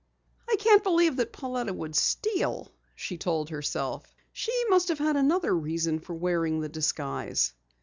[0.49, 4.03] "I can't believe that Pauletta would steal," she told herself.
[4.33, 7.53] "She must have had another reason for wearing the disguise."